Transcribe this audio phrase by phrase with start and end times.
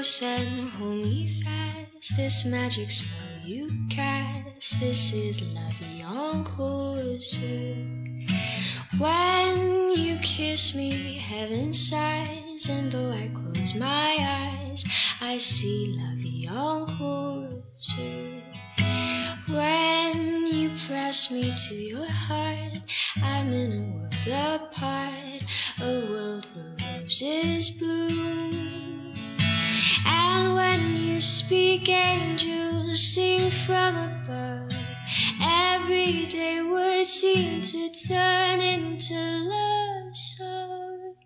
[0.00, 2.16] and hold me fast.
[2.16, 4.80] This magic spell you cast.
[4.80, 7.38] This is en rose.
[8.96, 14.84] When you kiss me, heaven sighs, and though I close my eyes,
[15.20, 16.48] I see en
[16.98, 17.94] rose.
[19.48, 22.80] When you press me to your heart,
[23.22, 25.44] I'm in a world apart,
[25.82, 28.79] a world where roses bloom.
[30.32, 34.70] And when you speak, angels sing from above.
[35.42, 41.16] Everyday words seem to turn into love songs.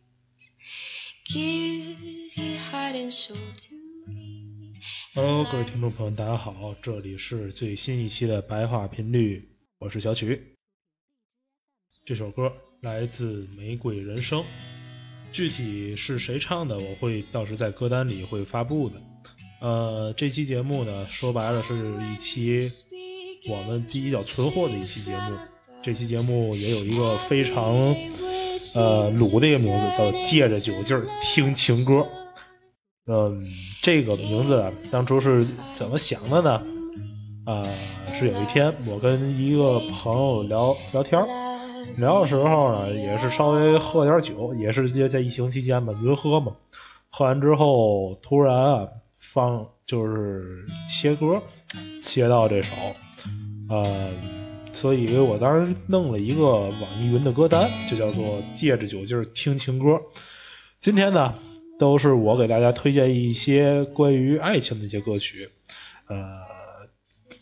[1.30, 1.98] Give
[2.34, 3.74] your heart and soul to
[4.08, 4.72] me.
[5.14, 10.56] Hello，各位听众朋友，大家好，这里是最新一期的白话频率，我是小曲。
[12.06, 14.44] 这首歌来自玫瑰人生，
[15.34, 18.94] 具体是谁唱的，我会到时在歌单里会发布的。
[19.60, 21.74] 呃，这期节目呢，说白了是
[22.12, 22.70] 一期
[23.50, 25.36] 我们比较存货的一期节目。
[25.82, 27.96] 这期节目也有一个非常
[28.76, 32.06] 呃鲁的一个名字，叫“借着酒劲儿听情歌”。
[33.10, 33.44] 嗯，
[33.82, 36.62] 这个名字当初是怎么想的呢？
[37.44, 37.68] 啊、
[38.14, 41.26] 是有一天我跟一个朋友聊聊天儿，
[41.96, 46.56] 聊的时候呢，也是稍微喝点酒，也是在在疫情期间嘛，云喝嘛。
[47.10, 51.42] 喝完之后，突然啊，放就是切歌，
[52.02, 52.72] 切到这首，
[53.68, 54.10] 呃，
[54.72, 60.02] 所以我当时弄了一个网易云的歌单，就叫做“借着酒劲儿听情歌”。
[60.80, 61.34] 今天呢，
[61.78, 65.50] 都是我给大家推荐一些关于爱情的一些歌曲。
[66.08, 66.18] 呃，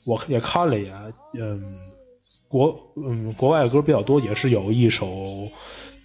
[0.06, 1.76] 我也看了一眼，嗯，
[2.48, 5.06] 国嗯国外的歌比较多，也是有一首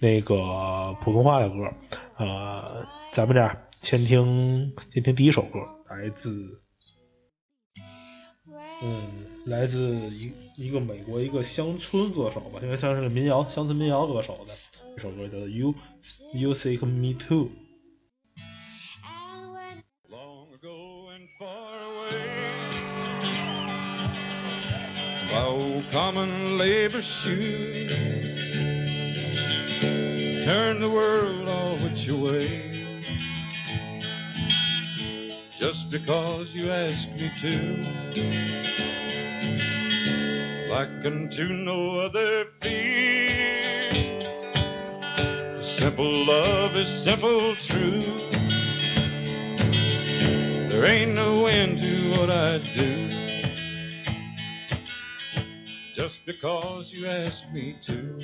[0.00, 1.72] 那个普通话的歌。
[2.16, 6.60] 呃，咱们这样先听先听第一首歌，来自
[8.82, 14.54] 嗯来自一一个美国一个乡村歌手吧，应该算是个民谣乡村民谣歌手的
[14.96, 15.74] 一首歌，叫做 You
[16.34, 17.48] You Seek Me Too。
[25.90, 27.90] Common labor shoes,
[30.44, 32.64] turn the world all which way.
[35.58, 37.58] Just because you ask me to,
[40.70, 43.90] like unto no other fear.
[45.62, 48.32] Simple love is simple truth.
[50.70, 53.17] There ain't no end to what I do.
[56.08, 58.18] Just because you ask me to.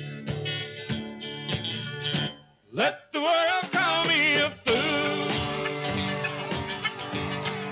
[2.73, 5.27] Let the world call me a fool.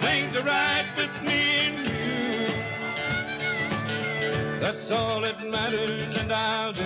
[0.02, 2.46] Things are right with me and you.
[4.62, 6.82] That's all that matters, and I'll do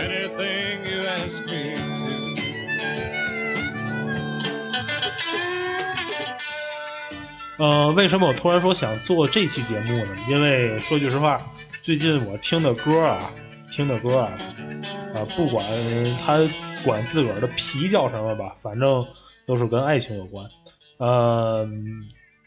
[0.00, 2.14] anything you ask me to.
[7.56, 10.16] 呃，为什么我突然说想做这期节目呢？
[10.28, 11.46] 因为说句实话，
[11.82, 13.30] 最近我听的歌啊，
[13.70, 14.38] 听的歌啊，
[15.14, 15.64] 啊、不管
[16.18, 16.40] 他
[16.84, 19.06] 管自个儿的皮叫什么吧，反正
[19.46, 20.50] 都是跟爱情有关。
[20.98, 21.64] 呃，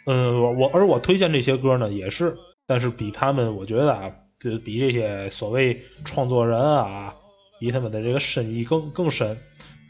[0.05, 2.35] 嗯，我我而我推荐这些歌呢，也是，
[2.65, 7.13] 但是比他们，我觉得啊，就比这些所谓创作人啊，
[7.61, 9.37] 比他们的这个深意更更深。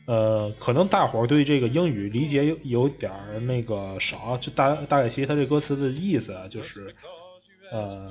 [0.07, 6.95] 呃，可能大伙儿对这个英语理解有有点儿那个少，就大大概其实他这歌词的意思啊，就是，
[7.73, 8.09] 呃，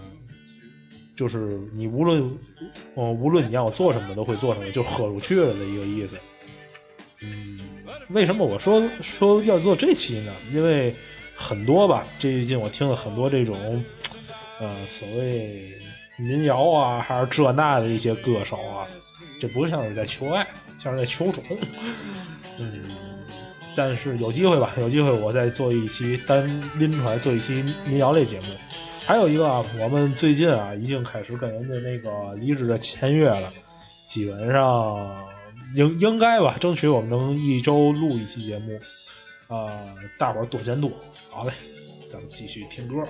[1.16, 2.38] 就是你无论，
[2.96, 6.18] 呃，无论你让我做什么都会做什么，就豁出去了的一个意思。
[7.22, 7.58] 嗯，
[8.10, 10.34] 为什么我说说要做这期呢？
[10.52, 10.94] 因为
[11.34, 13.82] 很多吧，最近我听了很多这种，
[14.60, 15.72] 呃，所谓
[16.18, 18.86] 民谣啊，还是这那的一些歌手啊，
[19.40, 20.46] 这不像是在求爱，
[20.78, 21.42] 像是在求种。
[22.58, 22.84] 嗯，
[23.76, 28.46] 但是有机会吧，有机会我再做一期单拎出来做一期民谣类节目。
[29.04, 33.52] 还有一个啊，我们最近啊已经开始跟人家那个离职的签约了，
[34.04, 35.28] 基本上
[35.74, 38.80] 应应该吧，争取我们能一周录一期节目。
[39.48, 40.92] 啊、大伙多监督。
[41.30, 41.52] 好嘞，
[42.08, 43.06] 咱们继续听歌。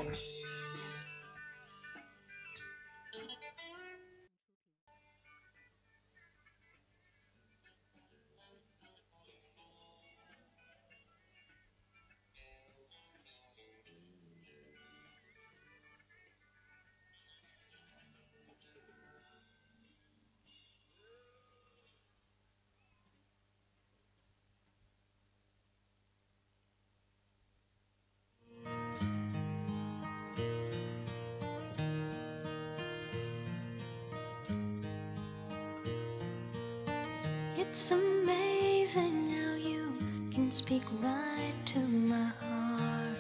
[37.79, 39.93] It's amazing how you
[40.33, 43.19] can speak right to my heart.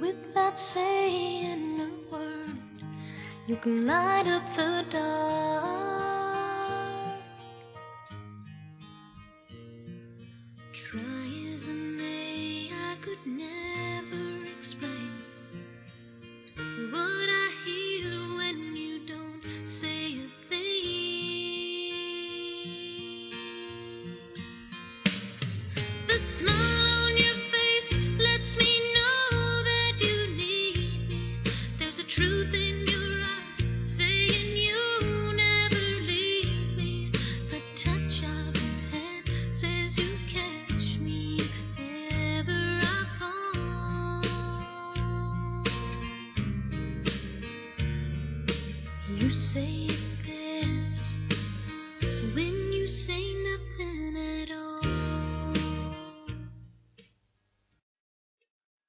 [0.00, 2.56] Without saying a word,
[3.48, 5.79] you can light up the dark.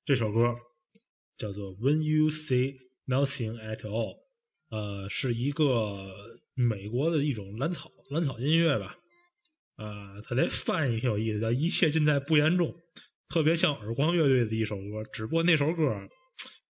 [0.03, 0.55] 这首歌
[1.37, 4.15] 叫做《When You Say Nothing at All》，
[4.69, 6.15] 呃，是一个
[6.55, 8.97] 美国的一种蓝草蓝草音乐吧，
[9.75, 12.75] 啊、它这翻译挺有意思，叫“一切尽在不言中”，
[13.29, 16.09] 特别像耳光乐队的一首歌，只不过那首歌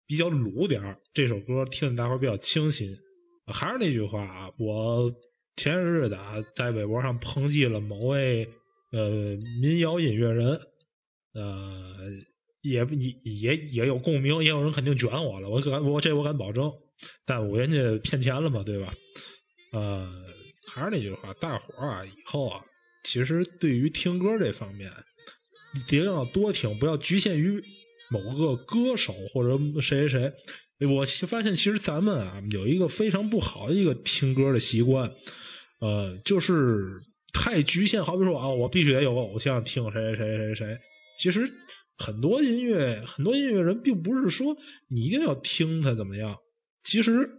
[0.07, 2.97] 比较鲁点儿，这首歌听着大伙儿比较清新。
[3.45, 5.13] 还是那句话啊，我
[5.55, 8.49] 前些日子啊在微博上抨击了某位
[8.91, 10.59] 呃民谣音乐人，
[11.33, 11.97] 呃，
[12.61, 16.71] 也也也也有共鸣，也有人肯定卷我了，我敢我这我敢保证，
[17.25, 18.93] 但我人家骗钱了嘛，对吧？
[19.73, 20.11] 呃，
[20.67, 22.65] 还是那句话，大伙儿啊，以后啊，
[23.03, 24.91] 其实对于听歌这方面，
[25.75, 27.63] 一定要多听，不要局限于
[28.09, 30.33] 某个歌手或者谁谁谁。
[30.87, 35.13] 我发现，其实咱们啊有一个非常不好的一个听歌的习惯，
[35.79, 37.01] 呃，就是
[37.33, 38.03] 太局限。
[38.03, 40.79] 好比说啊，我必须得有个偶像，听谁谁谁谁谁。
[41.17, 41.53] 其实
[42.01, 44.57] 很多音乐，很多音乐人并不是说
[44.89, 46.37] 你一定要听他怎么样。
[46.83, 47.29] 其实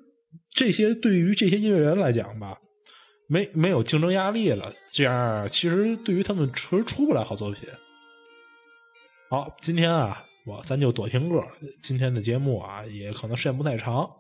[0.49, 2.59] 这些对于这些音乐人来讲吧，
[3.29, 7.69] 没没有竞争压力了，这样其实对于他们出出不来好作品。
[9.29, 11.43] 好，今天啊，我咱就多听歌。
[11.83, 14.11] 今天的节目啊，也可能时间不太长，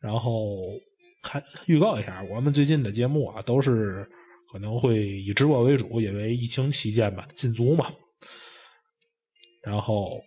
[0.00, 0.58] 然后
[1.22, 4.10] 看预告一下，我们最近的节目啊，都是
[4.50, 7.92] 可能会以直播为主，因为疫情期间嘛，禁足嘛。
[9.62, 10.20] 然后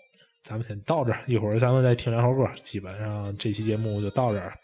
[0.43, 4.57] 咱们先到这儿，一会儿咱们再听两首歌，基本上这期节目就到这儿。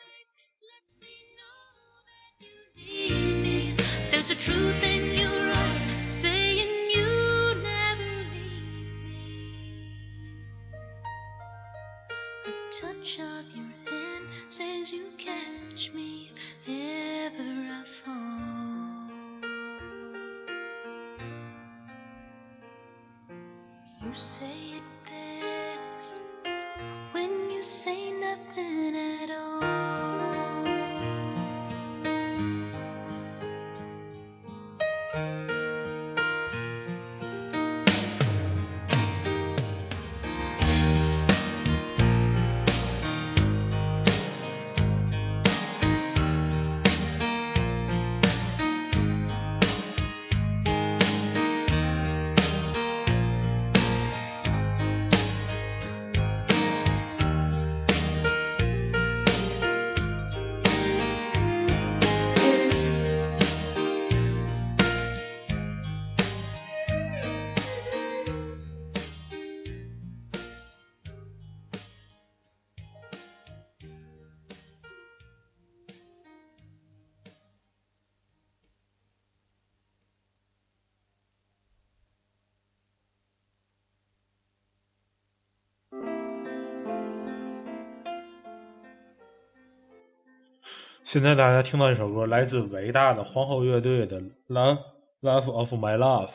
[91.12, 94.80] 现在大家听到这首歌，来自伟大的皇后乐队的《Love
[95.22, 96.28] Love of My Love》。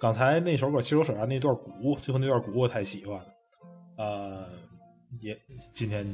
[0.00, 3.26] 刚才那首歌其实我手上那段鼓，最后那段鼓我太喜欢了。
[3.98, 4.48] 呃，
[5.20, 5.38] 也
[5.74, 6.04] 今天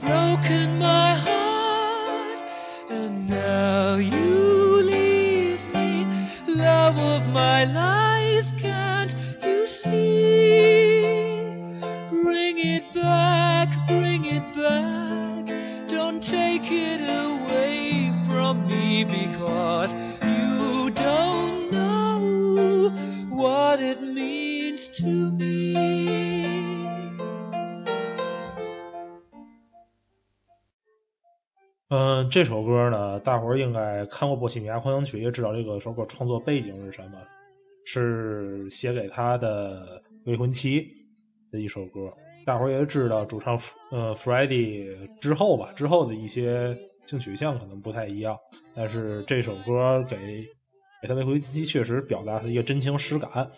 [0.00, 0.75] Love
[7.36, 8.05] my life,
[32.36, 37.18] 这首歌呢，大伙儿应该看过《波西米亚狂想曲》，也知道这个首歌创作背景是什么，
[37.86, 40.86] 是写给他的未婚妻
[41.50, 42.12] 的一首歌。
[42.44, 43.58] 大伙儿也知道，主唱
[43.90, 46.76] 呃 Freddie 之后吧，之后的一些
[47.06, 48.36] 性取向可能不太一样，
[48.74, 50.44] 但是这首歌给
[51.00, 53.50] 给他未婚妻确实表达了一个真情实感。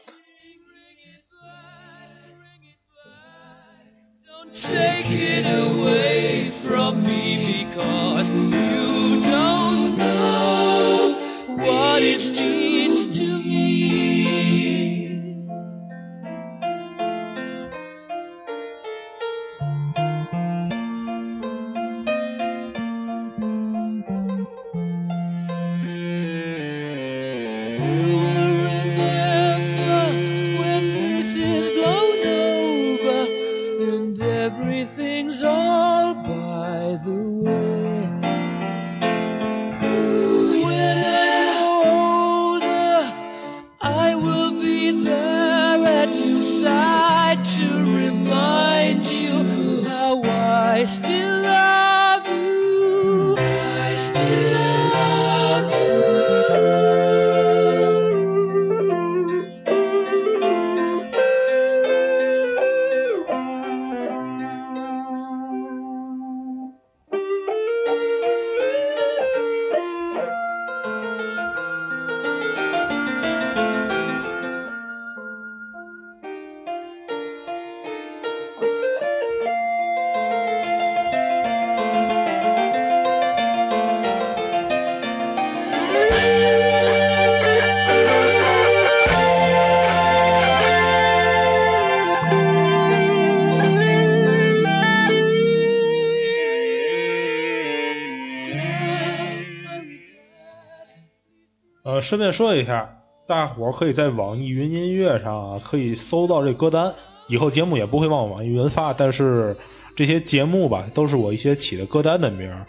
[102.09, 106.95] 顺便说一下，大伙儿可以在网易云音乐上啊，可以搜到这歌单。
[107.29, 109.59] 以后节目也不会往网易云发，但是
[109.95, 112.67] 这些节目吧，都是我一些起的歌单的名儿。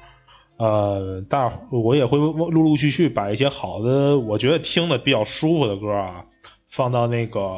[0.57, 6.25] 呃，大我也会陆陆续续把一些好的，我觉得听的比较舒服的歌啊，
[6.67, 7.49] 放到那个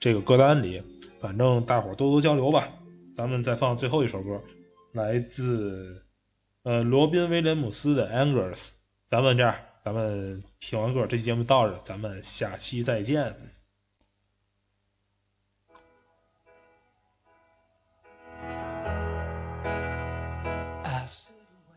[0.00, 0.82] 这个歌单里。
[1.20, 2.70] 反正大伙儿多多交流吧。
[3.14, 4.40] 咱们再放最后一首歌，
[4.94, 6.02] 来自
[6.62, 8.54] 呃罗宾威廉姆斯的《Angers》。
[9.10, 9.54] 咱们这样，
[9.86, 13.32] 咱们听完歌，这期节目到这，咱们下期再见。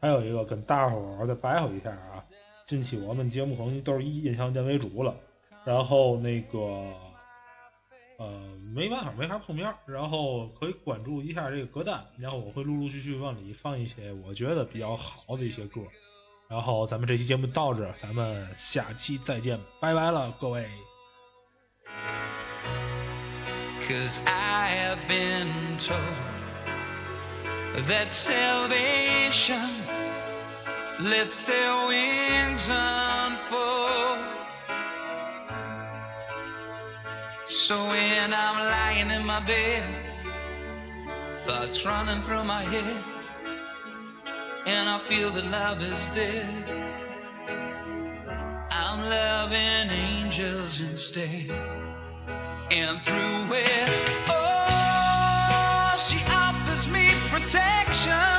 [0.02, 2.26] 还有一个跟大伙儿再白话一下啊，
[2.66, 5.16] 近期我们节目可能都是以音像店为主了，
[5.64, 6.60] 然后那个
[8.18, 8.28] 呃
[8.74, 15.82] 没办法没法碰面，然后可以关注一下这个歌单，然后我会陆陆续续往里放一些我觉得比较好的一些歌。
[16.49, 20.69] 然后咱们这期节目到这儿，咱们下期再见，拜拜了，各位。
[23.89, 26.01] Cause I have been told
[27.87, 29.69] that salvation
[31.01, 34.19] lets their wings unfold.
[37.47, 39.83] So when I'm lying in my bed,
[41.47, 43.03] thoughts running through my head,
[44.66, 46.66] and I feel that love is dead.
[48.72, 51.50] I'm loving angels instead
[52.72, 53.90] and through it.
[54.30, 58.39] Oh, she offers me protection,